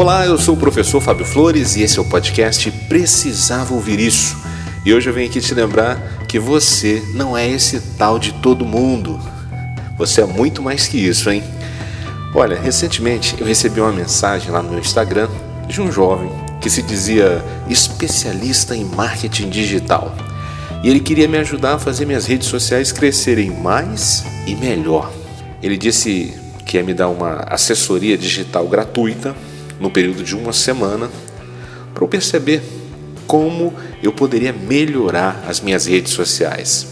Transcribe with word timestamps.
Olá, 0.00 0.24
eu 0.24 0.38
sou 0.38 0.54
o 0.54 0.58
professor 0.58 0.98
Fábio 0.98 1.26
Flores 1.26 1.76
e 1.76 1.82
esse 1.82 1.98
é 1.98 2.00
o 2.00 2.06
podcast 2.06 2.70
Precisava 2.88 3.74
Ouvir 3.74 4.00
Isso. 4.00 4.34
E 4.82 4.94
hoje 4.94 5.10
eu 5.10 5.12
venho 5.12 5.28
aqui 5.28 5.42
te 5.42 5.52
lembrar 5.52 6.24
que 6.26 6.38
você 6.38 7.02
não 7.12 7.36
é 7.36 7.46
esse 7.46 7.78
tal 7.98 8.18
de 8.18 8.32
todo 8.32 8.64
mundo. 8.64 9.20
Você 9.98 10.22
é 10.22 10.24
muito 10.24 10.62
mais 10.62 10.86
que 10.86 10.96
isso, 10.96 11.28
hein? 11.30 11.44
Olha, 12.34 12.58
recentemente 12.58 13.36
eu 13.38 13.46
recebi 13.46 13.78
uma 13.78 13.92
mensagem 13.92 14.50
lá 14.50 14.62
no 14.62 14.70
meu 14.70 14.78
Instagram 14.78 15.28
de 15.68 15.82
um 15.82 15.92
jovem 15.92 16.30
que 16.62 16.70
se 16.70 16.80
dizia 16.80 17.44
especialista 17.68 18.74
em 18.74 18.86
marketing 18.86 19.50
digital. 19.50 20.16
E 20.82 20.88
ele 20.88 21.00
queria 21.00 21.28
me 21.28 21.36
ajudar 21.36 21.74
a 21.74 21.78
fazer 21.78 22.06
minhas 22.06 22.24
redes 22.24 22.48
sociais 22.48 22.90
crescerem 22.90 23.50
mais 23.50 24.24
e 24.46 24.56
melhor. 24.56 25.12
Ele 25.62 25.76
disse 25.76 26.32
que 26.64 26.78
ia 26.78 26.82
me 26.82 26.94
dar 26.94 27.08
uma 27.08 27.44
assessoria 27.50 28.16
digital 28.16 28.66
gratuita 28.66 29.36
no 29.80 29.90
período 29.90 30.22
de 30.22 30.36
uma 30.36 30.52
semana 30.52 31.10
para 31.94 32.04
eu 32.04 32.08
perceber 32.08 32.62
como 33.26 33.74
eu 34.02 34.12
poderia 34.12 34.52
melhorar 34.52 35.44
as 35.48 35.60
minhas 35.60 35.86
redes 35.86 36.12
sociais. 36.12 36.86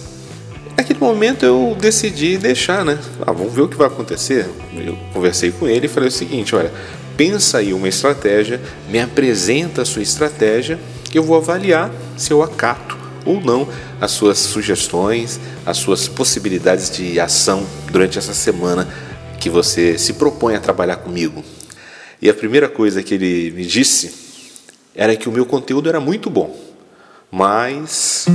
Naquele 0.76 1.00
momento 1.00 1.44
eu 1.44 1.76
decidi 1.78 2.38
deixar, 2.38 2.84
né? 2.84 2.98
Ah, 3.20 3.32
vamos 3.32 3.52
ver 3.52 3.62
o 3.62 3.68
que 3.68 3.76
vai 3.76 3.88
acontecer. 3.88 4.48
Eu 4.74 4.96
conversei 5.12 5.50
com 5.50 5.66
ele 5.66 5.86
e 5.86 5.88
falei 5.88 6.08
o 6.08 6.12
seguinte: 6.12 6.54
olha, 6.54 6.72
pensa 7.16 7.58
aí 7.58 7.74
uma 7.74 7.88
estratégia, 7.88 8.60
me 8.88 9.00
apresenta 9.00 9.82
a 9.82 9.84
sua 9.84 10.02
estratégia, 10.02 10.78
eu 11.12 11.24
vou 11.24 11.36
avaliar 11.36 11.90
se 12.16 12.30
eu 12.32 12.42
acato 12.42 12.96
ou 13.26 13.40
não 13.40 13.68
as 14.00 14.12
suas 14.12 14.38
sugestões, 14.38 15.40
as 15.66 15.76
suas 15.76 16.06
possibilidades 16.06 16.88
de 16.90 17.18
ação 17.18 17.66
durante 17.90 18.16
essa 18.16 18.32
semana 18.32 18.88
que 19.40 19.50
você 19.50 19.98
se 19.98 20.12
propõe 20.12 20.54
a 20.54 20.60
trabalhar 20.60 20.96
comigo. 20.96 21.44
E 22.20 22.28
a 22.28 22.34
primeira 22.34 22.68
coisa 22.68 23.02
que 23.02 23.14
ele 23.14 23.52
me 23.52 23.64
disse 23.64 24.12
era 24.94 25.16
que 25.16 25.28
o 25.28 25.32
meu 25.32 25.46
conteúdo 25.46 25.88
era 25.88 26.00
muito 26.00 26.28
bom, 26.28 26.58
mas. 27.30 28.26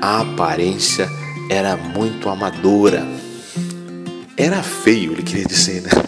A 0.00 0.22
aparência 0.22 1.06
era 1.50 1.76
muito 1.76 2.30
amadora. 2.30 3.06
Era 4.34 4.62
feio, 4.62 5.12
ele 5.12 5.22
queria 5.22 5.44
dizer, 5.44 5.82
né? 5.82 5.90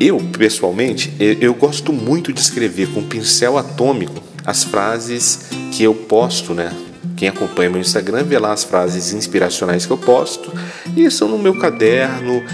Eu, 0.00 0.20
pessoalmente, 0.38 1.12
eu 1.18 1.52
gosto 1.54 1.92
muito 1.92 2.32
de 2.32 2.38
escrever 2.38 2.86
com 2.92 3.02
pincel 3.02 3.58
atômico 3.58 4.22
as 4.46 4.62
frases 4.62 5.48
que 5.72 5.82
eu 5.82 5.92
posto, 5.92 6.54
né? 6.54 6.72
Quem 7.18 7.26
acompanha 7.26 7.68
meu 7.68 7.80
Instagram 7.80 8.22
vê 8.22 8.38
lá 8.38 8.52
as 8.52 8.62
frases 8.62 9.12
inspiracionais 9.12 9.84
que 9.84 9.90
eu 9.90 9.98
posto 9.98 10.52
e 10.96 11.10
são 11.10 11.28
no 11.28 11.36
meu 11.36 11.58
caderno, 11.58 12.44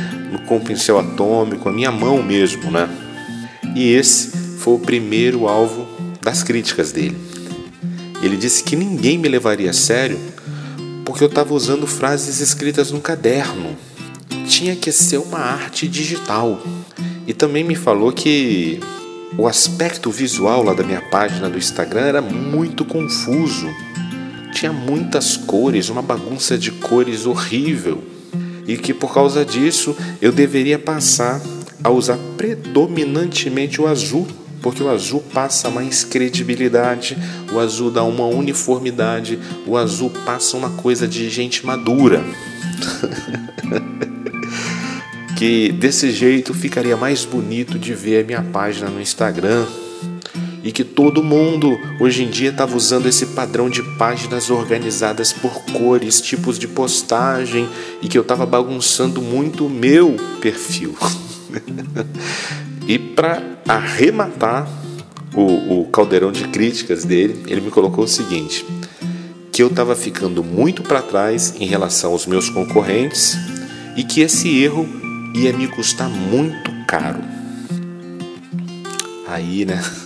com 0.48 0.59
pincel 0.59 0.98
atômico, 0.98 1.69
a 1.69 1.73
minha 1.73 1.93
mão 1.93 2.23
mesmo, 2.23 2.71
né? 2.71 2.89
E 3.77 3.93
esse 3.93 4.31
foi 4.56 4.73
o 4.73 4.79
primeiro 4.79 5.47
alvo 5.47 5.87
das 6.23 6.43
críticas 6.43 6.93
dele. 6.93 7.15
Ele 8.23 8.39
disse 8.39 8.65
que 8.65 8.75
ninguém 8.75 9.19
me 9.19 9.29
levaria 9.29 9.69
a 9.69 9.75
sério 9.75 10.19
porque 11.05 11.23
eu 11.23 11.28
estava 11.28 11.53
usando 11.53 11.87
frases 11.87 12.41
escritas 12.41 12.91
no 12.91 13.03
caderno. 13.03 13.77
Tinha 14.49 14.75
que 14.75 14.91
ser 14.91 15.19
uma 15.19 15.41
arte 15.41 15.87
digital. 15.87 16.59
E 17.27 17.34
também 17.34 17.65
me 17.65 17.75
falou 17.75 18.11
que 18.12 18.81
o 19.37 19.47
aspecto 19.47 20.11
visual 20.11 20.62
lá 20.62 20.73
da 20.73 20.83
minha 20.83 21.03
página 21.03 21.51
do 21.51 21.59
Instagram 21.59 22.06
era 22.06 22.23
muito 22.23 22.83
confuso 22.83 23.69
tinha 24.55 24.72
muitas 24.72 25.36
cores, 25.36 25.88
uma 25.88 26.00
bagunça 26.00 26.56
de 26.56 26.70
cores 26.70 27.27
horrível, 27.27 28.02
e 28.66 28.78
que 28.78 28.94
por 28.94 29.12
causa 29.12 29.44
disso 29.44 29.94
eu 30.22 30.32
deveria 30.32 30.78
passar 30.78 31.42
a 31.82 31.91
usar 31.91 32.16
predominantemente 32.37 33.81
o 33.81 33.87
azul, 33.87 34.26
porque 34.62 34.82
o 34.82 34.88
azul 34.88 35.22
passa 35.34 35.69
mais 35.69 36.04
credibilidade, 36.04 37.19
o 37.53 37.59
azul 37.59 37.91
dá 37.91 38.03
uma 38.03 38.25
uniformidade, 38.26 39.38
o 39.66 39.76
azul 39.76 40.10
passa 40.25 40.56
uma 40.56 40.70
coisa 40.70 41.06
de 41.06 41.28
gente 41.28 41.66
madura. 41.66 42.25
que 45.37 45.72
desse 45.72 46.10
jeito 46.12 46.54
ficaria 46.54 46.97
mais 46.97 47.25
bonito 47.25 47.78
de 47.78 47.93
ver 47.93 48.22
a 48.22 48.26
minha 48.26 48.43
página 48.43 48.88
no 48.88 49.00
Instagram, 49.00 49.66
e 50.64 50.72
que 50.72 50.82
todo 50.82 51.22
mundo 51.22 51.78
hoje 52.00 52.25
em 52.25 52.30
dia 52.30 52.48
estava 52.48 52.75
usando 52.75 53.06
esse 53.06 53.26
padrão 53.26 53.69
de 53.69 53.82
páginas 53.98 54.48
organizadas 54.48 55.30
por 55.30 55.52
cores, 55.66 56.22
tipos 56.22 56.58
de 56.58 56.66
postagem 56.66 57.69
e 58.00 58.08
que 58.08 58.16
eu 58.16 58.22
estava 58.22 58.47
bagunçando 58.47 59.20
muito 59.20 59.66
o 59.66 59.70
meu 59.70 60.16
perfil. 60.41 60.97
e 62.88 62.98
para 62.98 63.42
arrematar 63.69 64.66
o, 65.34 65.80
o 65.80 65.88
caldeirão 65.88 66.32
de 66.32 66.48
críticas 66.48 67.04
dele, 67.04 67.42
ele 67.46 67.60
me 67.60 67.70
colocou 67.70 68.04
o 68.04 68.08
seguinte: 68.08 68.64
que 69.52 69.62
eu 69.62 69.69
estava 69.69 69.94
ficando 69.94 70.42
muito 70.42 70.82
para 70.82 71.02
trás 71.02 71.54
em 71.60 71.66
relação 71.66 72.12
aos 72.12 72.25
meus 72.25 72.48
concorrentes 72.48 73.36
e 73.96 74.02
que 74.02 74.22
esse 74.22 74.62
erro 74.62 74.88
ia 75.34 75.52
me 75.52 75.69
custar 75.69 76.08
muito 76.08 76.72
caro. 76.86 77.20
Aí, 79.28 79.66
né? 79.66 79.82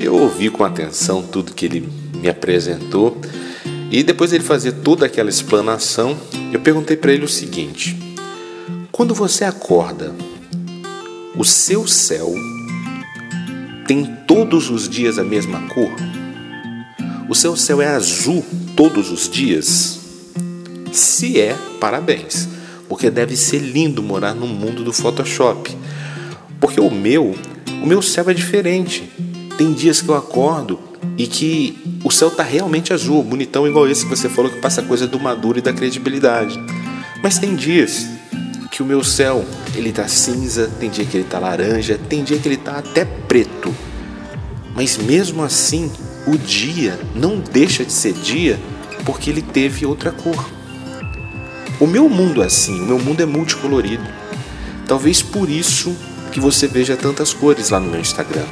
Eu 0.00 0.14
ouvi 0.14 0.48
com 0.48 0.64
atenção 0.64 1.22
tudo 1.22 1.52
que 1.52 1.66
ele 1.66 1.86
me 2.14 2.30
apresentou 2.30 3.20
e 3.90 4.02
depois 4.02 4.32
ele 4.32 4.42
fazer 4.42 4.72
toda 4.72 5.04
aquela 5.04 5.28
explanação, 5.28 6.18
eu 6.50 6.58
perguntei 6.58 6.96
para 6.96 7.12
ele 7.12 7.26
o 7.26 7.28
seguinte: 7.28 7.98
quando 8.90 9.14
você 9.14 9.44
acorda, 9.44 10.14
o 11.36 11.44
seu 11.44 11.86
céu 11.86 12.32
tem 13.86 14.06
todos 14.26 14.70
os 14.70 14.88
dias 14.88 15.18
a 15.18 15.22
mesma 15.22 15.60
cor? 15.68 15.92
O 17.28 17.34
seu 17.34 17.54
céu 17.54 17.82
é 17.82 17.88
azul 17.88 18.42
todos 18.74 19.10
os 19.10 19.28
dias? 19.28 20.00
Se 20.90 21.38
é, 21.38 21.54
parabéns, 21.78 22.48
porque 22.88 23.10
deve 23.10 23.36
ser 23.36 23.58
lindo 23.58 24.02
morar 24.02 24.34
no 24.34 24.46
mundo 24.46 24.82
do 24.82 24.94
Photoshop. 24.94 25.76
Porque 26.58 26.80
o 26.80 26.90
meu, 26.90 27.36
o 27.82 27.86
meu 27.86 28.00
céu 28.00 28.30
é 28.30 28.34
diferente. 28.34 29.08
Tem 29.60 29.74
dias 29.74 30.00
que 30.00 30.08
eu 30.08 30.14
acordo 30.14 30.80
e 31.18 31.26
que 31.26 31.78
o 32.02 32.10
céu 32.10 32.30
tá 32.30 32.42
realmente 32.42 32.94
azul, 32.94 33.22
bonitão 33.22 33.68
igual 33.68 33.86
esse 33.86 34.04
que 34.04 34.08
você 34.08 34.26
falou 34.26 34.50
que 34.50 34.58
passa 34.58 34.80
coisa 34.80 35.06
do 35.06 35.20
maduro 35.20 35.58
e 35.58 35.60
da 35.60 35.70
credibilidade. 35.70 36.58
Mas 37.22 37.38
tem 37.38 37.54
dias 37.54 38.06
que 38.70 38.82
o 38.82 38.86
meu 38.86 39.04
céu, 39.04 39.44
ele 39.74 39.92
tá 39.92 40.08
cinza, 40.08 40.70
tem 40.80 40.88
dia 40.88 41.04
que 41.04 41.14
ele 41.14 41.24
tá 41.24 41.38
laranja, 41.38 42.00
tem 42.08 42.24
dia 42.24 42.38
que 42.38 42.48
ele 42.48 42.56
tá 42.56 42.78
até 42.78 43.04
preto. 43.04 43.70
Mas 44.74 44.96
mesmo 44.96 45.42
assim, 45.42 45.92
o 46.26 46.38
dia 46.38 46.98
não 47.14 47.38
deixa 47.38 47.84
de 47.84 47.92
ser 47.92 48.14
dia 48.14 48.58
porque 49.04 49.28
ele 49.28 49.42
teve 49.42 49.84
outra 49.84 50.10
cor. 50.10 50.48
O 51.78 51.86
meu 51.86 52.08
mundo 52.08 52.42
é 52.42 52.46
assim, 52.46 52.80
o 52.80 52.86
meu 52.86 52.98
mundo 52.98 53.20
é 53.20 53.26
multicolorido. 53.26 54.08
Talvez 54.88 55.20
por 55.20 55.50
isso 55.50 55.94
que 56.32 56.40
você 56.40 56.66
veja 56.66 56.96
tantas 56.96 57.34
cores 57.34 57.68
lá 57.68 57.78
no 57.78 57.90
meu 57.90 58.00
Instagram. 58.00 58.46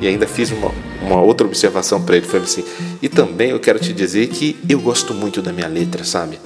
E 0.00 0.06
ainda 0.06 0.26
fiz 0.26 0.50
uma, 0.50 0.72
uma 1.02 1.20
outra 1.20 1.46
observação 1.46 2.00
para 2.02 2.16
ele, 2.16 2.26
foi 2.26 2.40
assim, 2.40 2.64
e 3.02 3.08
também 3.08 3.50
eu 3.50 3.60
quero 3.60 3.78
te 3.78 3.92
dizer 3.92 4.28
que 4.28 4.56
eu 4.68 4.80
gosto 4.80 5.12
muito 5.12 5.42
da 5.42 5.52
minha 5.52 5.66
letra, 5.66 6.04
sabe? 6.04 6.38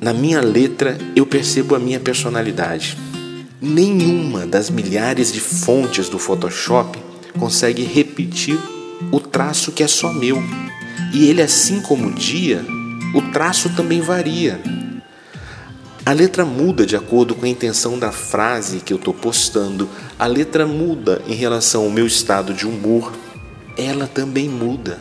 Na 0.00 0.12
minha 0.12 0.40
letra 0.40 0.96
eu 1.16 1.26
percebo 1.26 1.74
a 1.74 1.78
minha 1.78 1.98
personalidade. 1.98 2.96
Nenhuma 3.60 4.46
das 4.46 4.70
milhares 4.70 5.32
de 5.32 5.40
fontes 5.40 6.08
do 6.08 6.18
Photoshop 6.18 6.98
consegue 7.38 7.82
repetir 7.82 8.58
o 9.10 9.18
traço 9.18 9.72
que 9.72 9.82
é 9.82 9.88
só 9.88 10.12
meu. 10.12 10.42
E 11.12 11.28
ele, 11.28 11.42
assim 11.42 11.80
como 11.80 12.08
o 12.08 12.12
dia, 12.12 12.64
o 13.14 13.22
traço 13.32 13.70
também 13.70 14.00
varia. 14.00 14.60
A 16.06 16.12
letra 16.12 16.44
muda 16.44 16.86
de 16.86 16.94
acordo 16.94 17.34
com 17.34 17.44
a 17.44 17.48
intenção 17.48 17.98
da 17.98 18.12
frase 18.12 18.78
que 18.78 18.92
eu 18.92 18.96
estou 18.96 19.12
postando. 19.12 19.88
A 20.16 20.24
letra 20.28 20.64
muda 20.64 21.20
em 21.26 21.34
relação 21.34 21.82
ao 21.82 21.90
meu 21.90 22.06
estado 22.06 22.54
de 22.54 22.64
humor. 22.64 23.12
Ela 23.76 24.06
também 24.06 24.48
muda. 24.48 25.00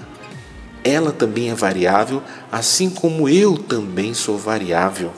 Ela 0.84 1.12
também 1.12 1.52
é 1.52 1.54
variável, 1.54 2.24
assim 2.52 2.90
como 2.90 3.30
eu 3.30 3.56
também 3.56 4.16
sou 4.16 4.36
variável. 4.36 5.14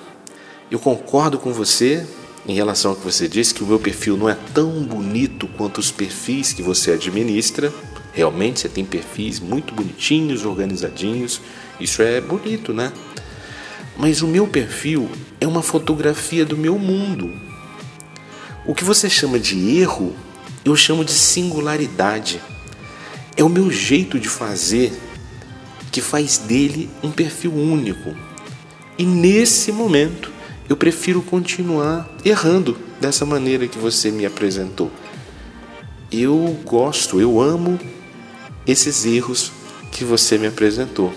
Eu 0.69 0.78
concordo 0.78 1.39
com 1.39 1.54
você 1.54 2.06
em 2.45 2.54
relação 2.54 2.92
ao 2.92 2.98
que 2.98 3.06
você 3.06 3.25
disse, 3.25 3.54
que 3.54 3.63
o 3.63 3.68
meu 3.68 3.80
perfil 3.80 4.18
não 4.18 4.28
é 4.28 4.36
tão 4.54 4.83
bonito 4.83 5.48
quanto 5.56 5.78
os 5.78 5.90
perfis 5.90 6.51
que 6.51 6.62
você 6.62 6.92
administra. 6.92 7.72
Realmente 8.12 8.60
você 8.60 8.68
tem 8.68 8.83
perfis 8.83 9.40
muito 9.40 9.74
bonitinhos, 9.74 10.44
organizadinhos. 10.44 11.40
Isso 11.80 12.01
é 12.01 12.19
bonito, 12.19 12.74
né? 12.74 12.92
Mas 13.97 14.21
o 14.21 14.27
meu 14.27 14.47
perfil 14.47 15.09
é 15.41 15.47
uma 15.47 15.63
fotografia 15.63 16.45
do 16.45 16.55
meu 16.55 16.77
mundo. 16.77 17.33
O 18.65 18.75
que 18.75 18.83
você 18.83 19.09
chama 19.09 19.39
de 19.39 19.79
erro, 19.79 20.15
eu 20.63 20.75
chamo 20.75 21.03
de 21.03 21.13
singularidade. 21.13 22.39
É 23.35 23.44
o 23.44 23.49
meu 23.49 23.71
jeito 23.71 24.19
de 24.19 24.29
fazer 24.29 24.94
que 25.91 26.01
faz 26.01 26.38
dele 26.38 26.89
um 27.01 27.09
perfil 27.09 27.53
único. 27.53 28.15
E 28.97 29.05
nesse 29.05 29.71
momento, 29.71 30.31
eu 30.69 30.75
prefiro 30.75 31.21
continuar 31.21 32.07
errando 32.23 32.77
dessa 32.99 33.25
maneira 33.25 33.67
que 33.67 33.77
você 33.77 34.11
me 34.11 34.25
apresentou. 34.25 34.91
Eu 36.11 36.59
gosto, 36.63 37.19
eu 37.19 37.41
amo 37.41 37.79
esses 38.65 39.05
erros 39.05 39.51
que 39.91 40.03
você 40.03 40.38
me 40.38 40.47
apresentou. 40.47 41.13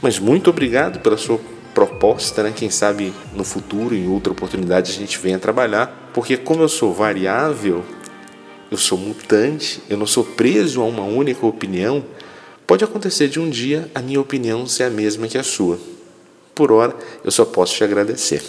Mas 0.00 0.18
muito 0.18 0.50
obrigado 0.50 1.00
pela 1.00 1.16
sua 1.16 1.40
proposta, 1.76 2.42
né? 2.42 2.54
Quem 2.56 2.70
sabe 2.70 3.12
no 3.34 3.44
futuro, 3.44 3.94
em 3.94 4.08
outra 4.08 4.32
oportunidade, 4.32 4.92
a 4.92 4.94
gente 4.94 5.18
venha 5.18 5.38
trabalhar, 5.38 6.10
porque 6.14 6.34
como 6.34 6.62
eu 6.62 6.70
sou 6.70 6.90
variável, 6.90 7.84
eu 8.70 8.78
sou 8.78 8.96
mutante, 8.96 9.82
eu 9.90 9.98
não 9.98 10.06
sou 10.06 10.24
preso 10.24 10.80
a 10.80 10.86
uma 10.86 11.02
única 11.02 11.44
opinião, 11.44 12.02
pode 12.66 12.82
acontecer 12.82 13.28
de 13.28 13.38
um 13.38 13.50
dia 13.50 13.90
a 13.94 14.00
minha 14.00 14.18
opinião 14.18 14.66
ser 14.66 14.84
a 14.84 14.90
mesma 14.90 15.28
que 15.28 15.36
a 15.36 15.42
sua. 15.42 15.78
Por 16.54 16.72
hora, 16.72 16.96
eu 17.22 17.30
só 17.30 17.44
posso 17.44 17.74
te 17.74 17.84
agradecer. 17.84 18.42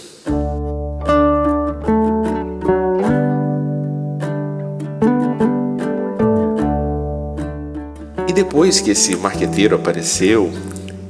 E 8.26 8.32
depois 8.32 8.80
que 8.80 8.92
esse 8.92 9.18
marqueteiro 9.18 9.76
apareceu 9.76 10.50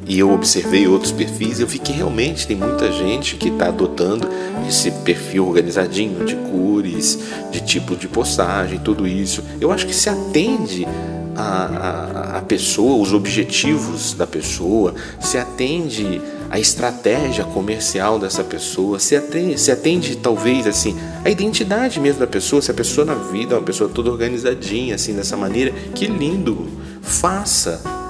e 0.08 0.20
eu 0.20 0.32
observei 0.32 0.88
outros 0.88 1.12
perfis, 1.12 1.60
eu 1.60 1.68
vi 1.68 1.80
que 1.80 1.92
realmente 1.92 2.48
tem 2.48 2.56
muita 2.56 2.92
gente 2.92 3.36
que 3.36 3.50
está 3.50 3.68
adotando 3.68 4.28
esse 4.68 4.90
perfil 4.90 5.48
organizadinho 5.48 6.26
de 6.26 6.36
cores, 6.36 7.20
de 7.52 7.60
tipo 7.62 7.96
de 7.96 8.08
postagem, 8.08 8.80
tudo 8.80 9.06
isso. 9.06 9.44
Eu 9.60 9.72
acho 9.72 9.86
que 9.86 9.94
se 9.94 10.10
atende 10.10 10.88
a, 11.36 11.44
a, 11.44 12.38
a 12.38 12.42
pessoa, 12.42 13.02
os 13.02 13.14
objetivos 13.14 14.14
da 14.14 14.26
pessoa, 14.26 14.96
se 15.20 15.38
atende 15.38 16.22
a 16.50 16.58
estratégia 16.58 17.44
comercial 17.44 18.18
dessa 18.18 18.44
pessoa, 18.44 19.00
se 19.00 19.16
atende, 19.16 19.60
se 19.60 19.72
atende 19.72 20.16
talvez 20.16 20.66
assim 20.66 20.98
a 21.26 21.30
identidade 21.30 22.00
mesmo 22.00 22.22
da 22.22 22.28
pessoa, 22.28 22.62
se 22.62 22.72
a 22.72 22.74
pessoa 22.74 23.06
na 23.06 23.16
vida 23.16 23.56
é 23.56 23.58
uma 23.58 23.64
pessoa 23.64 23.90
toda 23.90 24.10
organizadinha 24.10 24.96
assim 24.96 25.14
dessa 25.14 25.36
maneira, 25.36 25.72
que 25.94 26.08
lindo, 26.08 26.66
faça. 27.02 28.07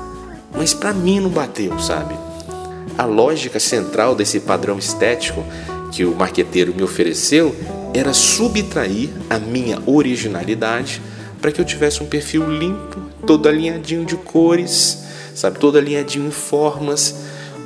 Mas 0.57 0.74
para 0.74 0.94
mim 0.94 1.19
não 1.19 1.30
bateu, 1.30 1.77
sabe? 1.80 2.15
A 2.98 3.06
lógica 3.06 3.59
central 3.59 4.15
desse 4.15 4.39
padrão 4.39 4.80
estético 4.80 5.44
que 5.92 6.04
o 6.04 6.15
marqueteiro 6.15 6.74
me 6.74 6.83
ofereceu 6.83 7.56
era 7.94 8.13
subtrair 8.13 9.09
a 9.30 9.39
minha 9.39 9.81
originalidade 9.86 11.01
para 11.39 11.51
que 11.51 11.62
eu 11.62 11.65
tivesse 11.65 12.01
um 12.01 12.07
perfil 12.07 12.50
limpo, 12.50 13.00
todo 13.25 13.48
alinhadinho 13.48 14.06
de 14.06 14.15
cores, 14.15 15.04
sabe, 15.36 15.59
todo 15.59 15.77
alinhadinho 15.77 16.27
em 16.27 16.31
formas 16.31 17.15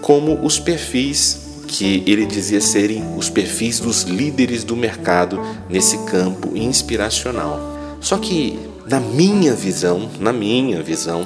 como 0.01 0.45
os 0.45 0.59
perfis 0.59 1.41
que 1.67 2.03
ele 2.05 2.25
dizia 2.25 2.59
serem 2.59 3.15
os 3.15 3.29
perfis 3.29 3.79
dos 3.79 4.03
líderes 4.03 4.63
do 4.63 4.75
mercado 4.75 5.39
nesse 5.69 5.97
campo 5.99 6.55
inspiracional. 6.55 7.97
Só 8.01 8.17
que, 8.17 8.59
na 8.85 8.99
minha 8.99 9.53
visão, 9.53 10.09
na 10.19 10.33
minha 10.33 10.83
visão, 10.83 11.25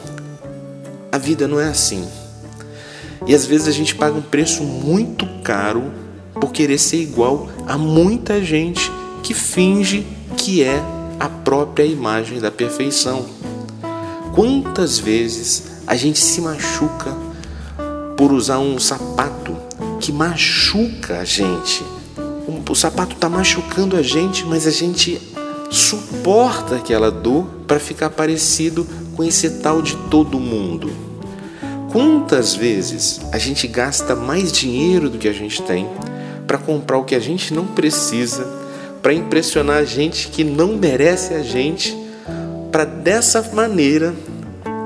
a 1.15 1.17
vida 1.17 1.47
não 1.47 1.61
é 1.61 1.69
assim. 1.69 2.05
E 3.25 3.33
às 3.33 3.45
vezes 3.45 3.69
a 3.69 3.71
gente 3.71 3.95
paga 3.95 4.17
um 4.17 4.21
preço 4.21 4.63
muito 4.63 5.25
caro 5.41 5.89
por 6.33 6.51
querer 6.51 6.77
ser 6.77 6.97
igual 6.97 7.47
a 7.65 7.77
muita 7.77 8.43
gente 8.43 8.91
que 9.23 9.33
finge 9.33 10.05
que 10.35 10.61
é 10.61 10.83
a 11.17 11.29
própria 11.29 11.85
imagem 11.85 12.41
da 12.41 12.51
perfeição. 12.51 13.25
Quantas 14.33 14.99
vezes 14.99 15.63
a 15.87 15.95
gente 15.95 16.19
se 16.19 16.41
machuca 16.41 17.15
por 18.17 18.33
usar 18.33 18.59
um 18.59 18.77
sapato 18.77 19.55
que 20.01 20.11
machuca 20.11 21.19
a 21.19 21.23
gente. 21.23 21.81
O 22.69 22.75
sapato 22.75 23.15
está 23.15 23.29
machucando 23.29 23.95
a 23.95 24.01
gente, 24.01 24.45
mas 24.45 24.67
a 24.67 24.71
gente 24.71 25.21
suporta 25.71 26.75
aquela 26.75 27.09
dor 27.09 27.45
para 27.65 27.79
ficar 27.79 28.09
parecido 28.09 28.85
esse 29.23 29.61
tal 29.61 29.81
de 29.81 29.95
todo 30.09 30.39
mundo. 30.39 30.91
Quantas 31.91 32.55
vezes 32.55 33.21
a 33.31 33.37
gente 33.37 33.67
gasta 33.67 34.15
mais 34.15 34.51
dinheiro 34.51 35.09
do 35.09 35.17
que 35.17 35.27
a 35.27 35.33
gente 35.33 35.61
tem 35.61 35.87
para 36.45 36.57
comprar 36.57 36.97
o 36.97 37.05
que 37.05 37.15
a 37.15 37.19
gente 37.19 37.53
não 37.53 37.65
precisa, 37.65 38.45
para 39.01 39.13
impressionar 39.13 39.77
a 39.77 39.85
gente 39.85 40.27
que 40.27 40.43
não 40.43 40.77
merece 40.77 41.33
a 41.33 41.41
gente, 41.41 41.95
para 42.71 42.85
dessa 42.85 43.41
maneira 43.53 44.13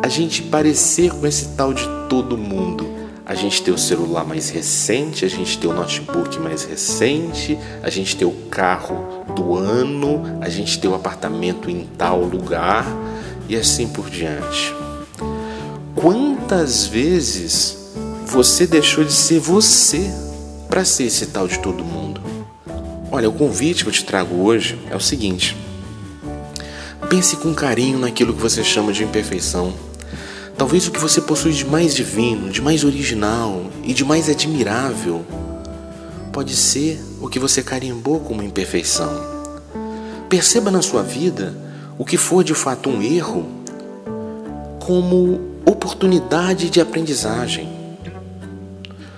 a 0.04 0.08
gente 0.08 0.42
parecer 0.44 1.12
com 1.12 1.26
esse 1.26 1.50
tal 1.56 1.74
de 1.74 1.88
todo 2.08 2.38
mundo 2.38 3.00
a 3.30 3.36
gente 3.36 3.62
ter 3.62 3.70
o 3.70 3.78
celular 3.78 4.26
mais 4.26 4.50
recente, 4.50 5.24
a 5.24 5.28
gente 5.28 5.60
ter 5.60 5.68
o 5.68 5.74
notebook 5.74 6.40
mais 6.40 6.64
recente, 6.64 7.60
a 7.84 7.88
gente 7.88 8.16
ter 8.16 8.26
o 8.26 8.32
carro 8.50 9.24
do 9.36 9.56
ano, 9.56 10.40
a 10.42 10.50
gente 10.50 10.80
ter 10.80 10.88
o 10.88 10.96
apartamento 10.96 11.70
em 11.70 11.88
tal 11.96 12.24
lugar 12.24 12.88
e 13.50 13.56
assim 13.56 13.90
por 13.90 14.10
diante. 14.10 14.74
Quantas 15.96 16.86
vezes 16.86 17.78
você 18.26 18.66
deixou 18.66 19.04
de 19.04 19.12
ser 19.12 19.40
você 19.40 20.10
para 20.70 20.86
ser 20.86 21.04
esse 21.04 21.26
tal 21.26 21.48
de 21.48 21.60
todo 21.60 21.84
mundo? 21.84 22.22
Olha, 23.12 23.28
o 23.28 23.34
convite 23.34 23.84
que 23.84 23.90
eu 23.90 23.94
te 23.94 24.06
trago 24.06 24.36
hoje 24.36 24.80
é 24.90 24.96
o 24.96 25.02
seguinte: 25.02 25.58
pense 27.10 27.36
com 27.36 27.54
carinho 27.54 28.00
naquilo 28.00 28.34
que 28.34 28.42
você 28.42 28.64
chama 28.64 28.94
de 28.94 29.04
imperfeição 29.04 29.74
Talvez 30.60 30.86
o 30.88 30.92
que 30.92 31.00
você 31.00 31.22
possui 31.22 31.54
de 31.54 31.66
mais 31.66 31.96
divino, 31.96 32.50
de 32.50 32.62
mais 32.62 32.84
original 32.84 33.68
e 33.82 33.94
de 33.94 34.04
mais 34.04 34.28
admirável 34.28 35.26
pode 36.34 36.54
ser 36.54 37.00
o 37.22 37.30
que 37.30 37.40
você 37.40 37.64
carimbou 37.64 38.20
como 38.20 38.44
imperfeição. 38.44 39.10
Perceba 40.28 40.70
na 40.70 40.82
sua 40.82 41.02
vida 41.02 41.56
o 42.00 42.06
que 42.06 42.16
for 42.16 42.46
de 42.46 42.54
fato 42.56 42.90
um 42.90 43.02
erro 43.02 43.46
como 44.80 45.42
oportunidade 45.66 46.70
de 46.70 46.80
aprendizagem. 46.80 47.68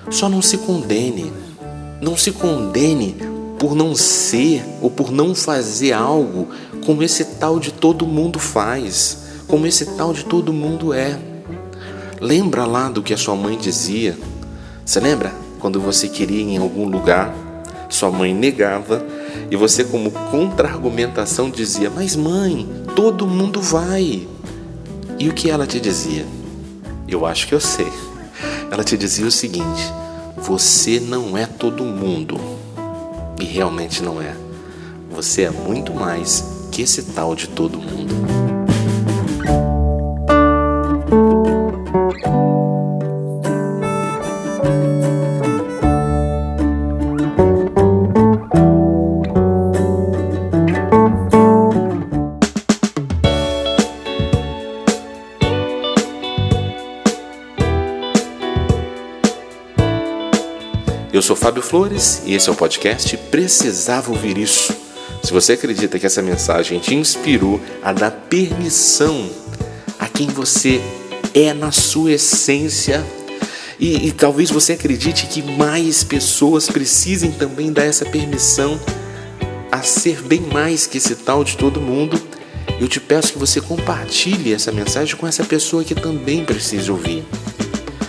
Só 0.09 0.27
não 0.27 0.41
se 0.41 0.57
condene. 0.57 1.31
Não 2.01 2.17
se 2.17 2.31
condene 2.31 3.15
por 3.59 3.75
não 3.75 3.93
ser 3.93 4.65
ou 4.81 4.89
por 4.89 5.11
não 5.11 5.35
fazer 5.35 5.93
algo 5.93 6.47
como 6.83 7.03
esse 7.03 7.23
tal 7.23 7.59
de 7.59 7.71
todo 7.71 8.07
mundo 8.07 8.39
faz, 8.39 9.19
como 9.47 9.67
esse 9.67 9.85
tal 9.95 10.11
de 10.11 10.25
todo 10.25 10.51
mundo 10.51 10.91
é. 10.91 11.19
Lembra 12.19 12.65
lá 12.65 12.89
do 12.89 13.03
que 13.03 13.13
a 13.13 13.17
sua 13.17 13.35
mãe 13.35 13.55
dizia? 13.59 14.17
Você 14.83 14.99
lembra 14.99 15.31
quando 15.59 15.79
você 15.79 16.09
queria 16.09 16.41
ir 16.41 16.55
em 16.55 16.57
algum 16.57 16.89
lugar, 16.89 17.31
sua 17.87 18.09
mãe 18.09 18.33
negava 18.33 19.05
e 19.49 19.55
você, 19.55 19.83
como 19.83 20.11
contra-argumentação, 20.11 21.49
dizia: 21.49 21.89
Mas 21.89 22.15
mãe, 22.15 22.67
todo 22.95 23.27
mundo 23.27 23.61
vai. 23.61 24.27
E 25.19 25.29
o 25.29 25.33
que 25.33 25.49
ela 25.49 25.67
te 25.67 25.79
dizia? 25.79 26.25
Eu 27.07 27.25
acho 27.25 27.47
que 27.47 27.53
eu 27.53 27.59
sei. 27.59 27.91
Ela 28.71 28.83
te 28.83 28.97
dizia 28.97 29.25
o 29.25 29.31
seguinte: 29.31 29.91
Você 30.37 30.99
não 30.99 31.37
é 31.37 31.45
todo 31.45 31.83
mundo. 31.83 32.39
E 33.39 33.45
realmente 33.45 34.01
não 34.01 34.21
é. 34.21 34.35
Você 35.11 35.43
é 35.43 35.49
muito 35.49 35.93
mais 35.93 36.43
que 36.71 36.81
esse 36.81 37.03
tal 37.03 37.35
de 37.35 37.47
todo 37.47 37.77
mundo. 37.77 38.50
Eu 61.13 61.21
sou 61.21 61.35
Fábio 61.35 61.61
Flores 61.61 62.21
e 62.25 62.33
esse 62.33 62.47
é 62.47 62.51
o 62.53 62.55
podcast 62.55 63.17
Precisava 63.29 64.11
Ouvir 64.11 64.37
Isso. 64.37 64.73
Se 65.21 65.33
você 65.33 65.53
acredita 65.53 65.99
que 65.99 66.05
essa 66.05 66.21
mensagem 66.21 66.79
te 66.79 66.95
inspirou 66.95 67.59
a 67.83 67.91
dar 67.91 68.11
permissão 68.11 69.29
a 69.99 70.07
quem 70.07 70.27
você 70.27 70.79
é 71.33 71.53
na 71.53 71.69
sua 71.69 72.13
essência, 72.13 73.05
e, 73.77 74.07
e 74.07 74.11
talvez 74.13 74.49
você 74.51 74.71
acredite 74.71 75.27
que 75.27 75.41
mais 75.41 76.01
pessoas 76.01 76.69
precisem 76.69 77.33
também 77.33 77.73
dar 77.73 77.83
essa 77.83 78.05
permissão 78.05 78.79
a 79.69 79.81
ser 79.81 80.21
bem 80.21 80.39
mais 80.39 80.87
que 80.87 80.97
esse 80.97 81.15
tal 81.15 81.43
de 81.43 81.57
todo 81.57 81.81
mundo, 81.81 82.17
eu 82.79 82.87
te 82.87 83.01
peço 83.01 83.33
que 83.33 83.39
você 83.39 83.59
compartilhe 83.59 84.53
essa 84.53 84.71
mensagem 84.71 85.17
com 85.17 85.27
essa 85.27 85.43
pessoa 85.43 85.83
que 85.83 85.93
também 85.93 86.45
precisa 86.45 86.89
ouvir. 86.89 87.25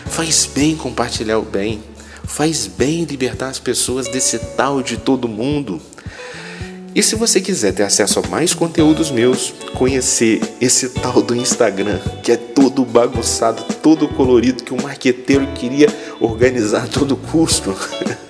Faz 0.07 0.47
bem 0.47 0.77
compartilhar 0.77 1.39
o 1.39 1.43
bem. 1.43 1.83
Faz 2.25 2.67
bem 2.67 3.05
libertar 3.05 3.49
as 3.49 3.59
pessoas 3.59 4.09
desse 4.09 4.39
tal 4.57 4.83
de 4.83 4.97
todo 4.97 5.29
mundo. 5.29 5.81
E 6.95 7.03
se 7.03 7.15
você 7.15 7.41
quiser 7.41 7.73
ter 7.73 7.85
acesso 7.85 8.21
a 8.21 8.29
mais 8.29 8.53
conteúdos 8.53 9.11
meus, 9.11 9.55
conhecer 9.75 10.41
esse 10.61 10.91
tal 10.91 11.23
do 11.23 11.35
Instagram, 11.35 11.99
que 12.23 12.33
é 12.33 12.37
todo 12.37 12.85
bagunçado, 12.85 13.63
todo 13.83 14.09
colorido, 14.09 14.63
que 14.63 14.75
o 14.75 14.83
marqueteiro 14.83 15.47
queria 15.55 15.89
organizar 16.21 16.85
a 16.85 16.89
todo 16.89 17.17
custo, 17.17 17.75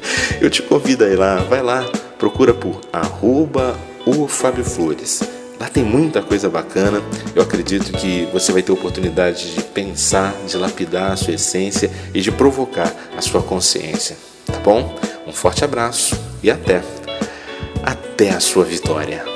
Eu 0.42 0.50
te 0.50 0.60
convido 0.60 1.04
a 1.04 1.08
ir 1.08 1.16
lá, 1.16 1.36
vai 1.36 1.62
lá, 1.62 1.84
procura 2.18 2.52
por 2.52 2.80
arroba 2.92 3.78
o 4.04 4.26
Fábio 4.26 4.64
Flores. 4.64 5.22
Lá 5.62 5.68
tem 5.68 5.84
muita 5.84 6.20
coisa 6.20 6.50
bacana. 6.50 7.00
Eu 7.36 7.40
acredito 7.40 7.92
que 7.92 8.26
você 8.32 8.50
vai 8.50 8.62
ter 8.62 8.72
oportunidade 8.72 9.54
de 9.54 9.62
pensar, 9.62 10.34
de 10.44 10.56
lapidar 10.56 11.12
a 11.12 11.16
sua 11.16 11.34
essência 11.34 11.88
e 12.12 12.20
de 12.20 12.32
provocar 12.32 12.92
a 13.16 13.22
sua 13.22 13.40
consciência. 13.40 14.16
Tá 14.44 14.58
bom? 14.58 14.92
Um 15.24 15.32
forte 15.32 15.64
abraço 15.64 16.20
e 16.42 16.50
até. 16.50 16.82
Até 17.80 18.30
a 18.30 18.40
sua 18.40 18.64
vitória. 18.64 19.31